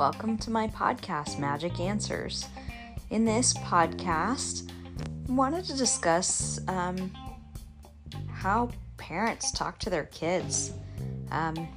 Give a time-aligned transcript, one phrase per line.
[0.00, 2.48] Welcome to my podcast, Magic Answers.
[3.10, 4.70] In this podcast,
[5.28, 7.12] I wanted to discuss um,
[8.32, 10.72] how parents talk to their kids.
[11.30, 11.68] Um,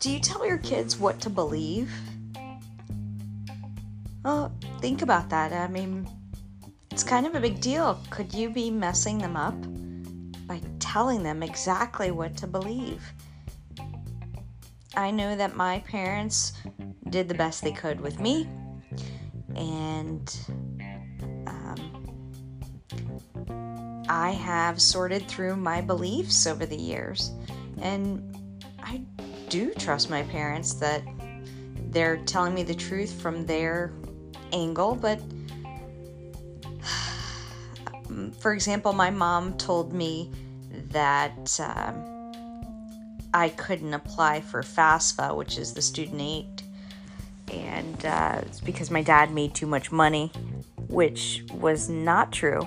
[0.00, 1.92] do you tell your kids what to believe?
[4.24, 4.50] Well,
[4.80, 5.52] think about that.
[5.52, 6.08] I mean,
[6.90, 8.00] it's kind of a big deal.
[8.08, 9.60] Could you be messing them up
[10.46, 13.02] by telling them exactly what to believe?
[14.96, 16.54] I know that my parents
[17.10, 18.48] did the best they could with me,
[19.54, 20.34] and
[21.46, 22.06] um,
[24.08, 27.32] I have sorted through my beliefs over the years,
[27.80, 29.02] and I
[29.50, 31.02] do trust my parents that
[31.90, 33.92] they're telling me the truth from their
[34.52, 35.20] angle, but
[38.38, 40.32] for example, my mom told me
[40.90, 41.60] that.
[41.60, 42.15] Um,
[43.36, 46.62] I couldn't apply for FAFSA, which is the student aid
[47.52, 50.32] and uh, it's because my dad made too much money,
[50.88, 52.66] which was not true,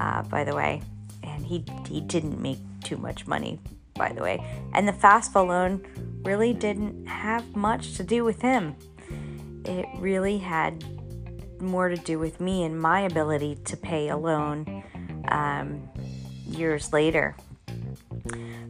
[0.00, 0.82] uh, by the way.
[1.22, 3.58] And he he didn't make too much money,
[3.94, 4.44] by the way.
[4.74, 5.84] And the FAFSA loan
[6.24, 8.76] really didn't have much to do with him.
[9.64, 10.84] It really had
[11.60, 14.82] more to do with me and my ability to pay a loan
[15.28, 15.88] um,
[16.46, 17.36] years later.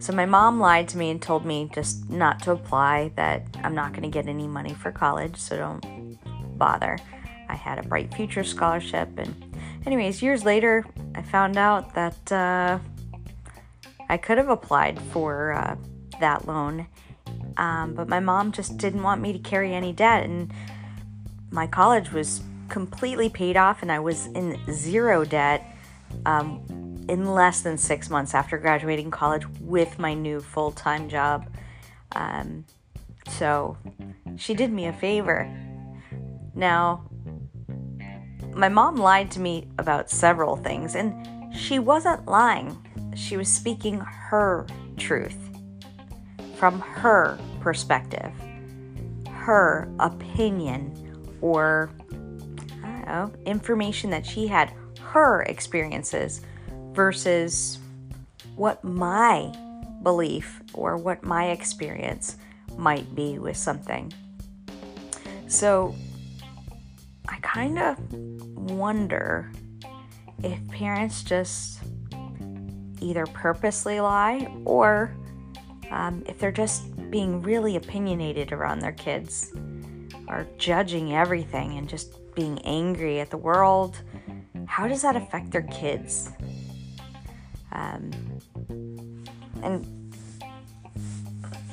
[0.02, 3.72] So my mom lied to me and told me just not to apply, that I'm
[3.72, 6.98] not going to get any money for college, so don't bother.
[7.48, 12.80] I had a Bright Future scholarship, and anyways, years later, I found out that uh,
[14.08, 15.76] I could have applied for uh,
[16.18, 16.88] that loan,
[17.56, 20.52] um, but my mom just didn't want me to carry any debt, and
[21.52, 25.64] my college was completely paid off, and I was in zero debt.
[26.26, 31.48] Um, in less than six months after graduating college with my new full time job.
[32.12, 32.64] Um,
[33.28, 33.76] so
[34.36, 35.50] she did me a favor.
[36.54, 37.08] Now,
[38.54, 42.76] my mom lied to me about several things, and she wasn't lying.
[43.14, 45.36] She was speaking her truth
[46.56, 48.32] from her perspective,
[49.30, 50.94] her opinion,
[51.40, 51.90] or
[52.84, 56.42] I don't know, information that she had, her experiences
[56.92, 57.78] versus
[58.56, 59.52] what my
[60.02, 62.36] belief or what my experience
[62.76, 64.12] might be with something.
[65.46, 65.94] So
[67.28, 69.50] I kind of wonder
[70.42, 71.80] if parents just
[73.00, 75.14] either purposely lie or
[75.90, 79.52] um, if they're just being really opinionated around their kids
[80.26, 84.00] or judging everything and just being angry at the world.
[84.66, 86.30] How does that affect their kids?
[87.72, 88.10] Um,
[89.62, 90.02] and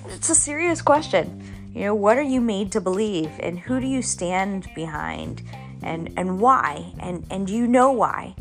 [0.07, 1.43] it's a serious question.
[1.73, 5.43] You know, what are you made to believe, and who do you stand behind,
[5.83, 8.35] and and why, and and do you know why?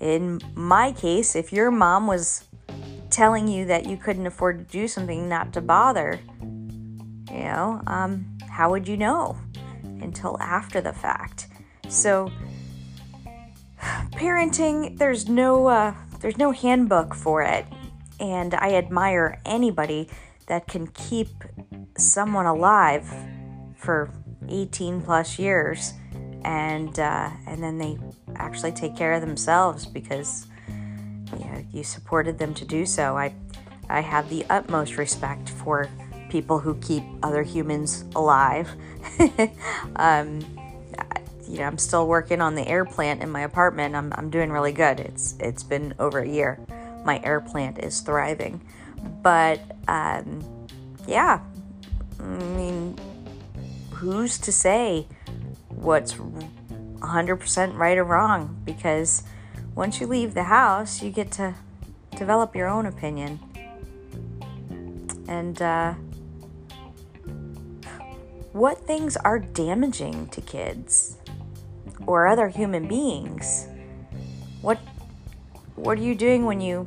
[0.00, 2.44] In my case, if your mom was
[3.10, 8.38] telling you that you couldn't afford to do something, not to bother, you know, um,
[8.48, 9.36] how would you know
[10.00, 11.48] until after the fact?
[11.88, 12.30] So,
[14.12, 17.66] parenting, there's no uh, there's no handbook for it,
[18.18, 20.08] and I admire anybody
[20.46, 21.28] that can keep
[21.96, 23.12] someone alive
[23.76, 24.10] for
[24.48, 25.94] 18 plus years
[26.44, 27.98] and uh, and then they
[28.36, 33.16] actually take care of themselves because you know you supported them to do so.
[33.16, 33.34] I
[33.88, 35.88] I have the utmost respect for
[36.30, 38.70] people who keep other humans alive.
[39.96, 40.40] um,
[41.50, 43.96] you know, I'm still working on the air plant in my apartment.
[43.96, 45.00] I'm, I'm doing really good.
[45.00, 46.60] It's it's been over a year.
[47.04, 48.60] My air plant is thriving,
[49.22, 50.44] but um,
[51.08, 51.40] yeah,
[52.20, 52.96] I mean,
[53.90, 55.08] who's to say
[55.68, 58.60] what's 100% right or wrong?
[58.64, 59.24] Because
[59.74, 61.54] once you leave the house, you get to
[62.16, 63.40] develop your own opinion.
[65.26, 65.94] And uh,
[68.52, 71.16] what things are damaging to kids?
[72.06, 73.66] Or other human beings.
[74.62, 74.78] What
[75.76, 76.86] what are you doing when you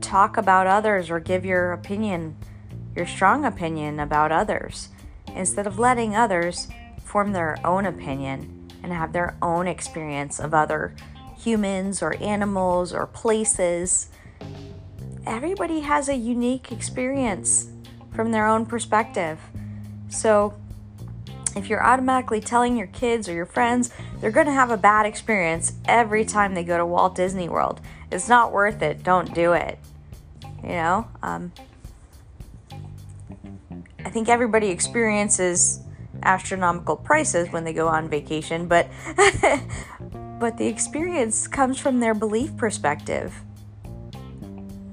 [0.00, 2.36] talk about others or give your opinion,
[2.94, 4.88] your strong opinion about others,
[5.34, 6.68] instead of letting others
[7.02, 10.94] form their own opinion and have their own experience of other
[11.36, 14.08] humans or animals or places?
[15.26, 17.68] Everybody has a unique experience
[18.14, 19.38] from their own perspective.
[20.08, 20.54] So,
[21.58, 23.90] if you're automatically telling your kids or your friends
[24.20, 27.80] they're going to have a bad experience every time they go to Walt Disney World,
[28.10, 29.02] it's not worth it.
[29.02, 29.78] Don't do it.
[30.62, 31.52] You know, um,
[34.04, 35.80] I think everybody experiences
[36.22, 38.88] astronomical prices when they go on vacation, but
[40.40, 43.34] but the experience comes from their belief perspective.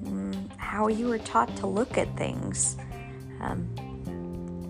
[0.04, 2.78] Mm, how you were taught to look at things.
[3.42, 3.68] Um,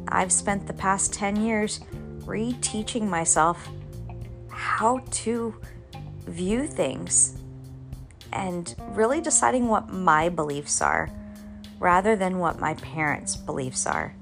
[0.08, 1.80] I've spent the past 10 years
[2.20, 3.70] reteaching myself
[4.50, 5.56] how to
[6.28, 7.38] view things
[8.34, 11.10] and really deciding what my beliefs are
[11.80, 14.14] rather than what my parents' beliefs are.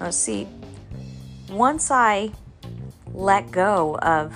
[0.00, 0.48] Now, see,
[1.50, 2.32] once I
[3.12, 4.34] let go of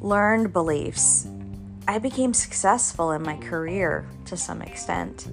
[0.00, 1.28] learned beliefs,
[1.86, 5.28] I became successful in my career to some extent.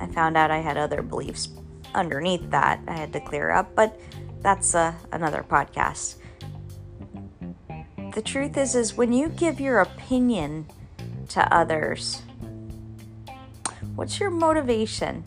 [0.00, 1.48] I found out I had other beliefs
[1.94, 4.00] underneath that I had to clear up, but
[4.40, 6.16] that's uh, another podcast.
[8.14, 10.66] The truth is is when you give your opinion
[11.28, 12.22] to others,
[13.94, 15.24] what's your motivation?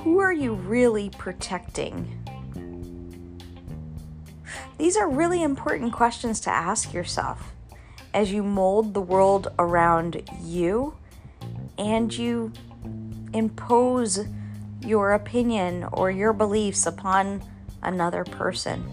[0.00, 2.20] Who are you really protecting?
[4.78, 7.52] These are really important questions to ask yourself
[8.12, 10.94] as you mold the world around you
[11.78, 12.52] and you
[13.34, 14.20] impose
[14.80, 17.42] your opinion or your beliefs upon
[17.82, 18.84] another person.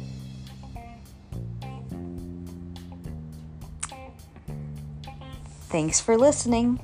[5.70, 6.82] Thanks for listening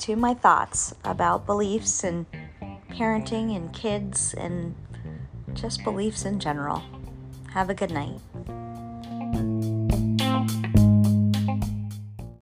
[0.00, 2.26] to my thoughts about beliefs and
[2.90, 4.74] parenting and kids and
[5.54, 6.82] just beliefs in general.
[7.52, 8.20] Have a good night.